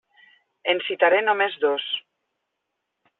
[0.73, 1.85] En citaré només dos.